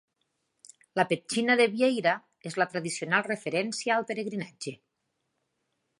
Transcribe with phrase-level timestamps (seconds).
[0.99, 2.15] La petxina de vieira
[2.51, 4.75] és la tradicional referència al pelegrinatge.